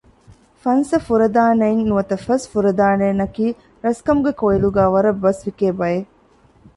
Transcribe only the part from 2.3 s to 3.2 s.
ފުރަދާނައިން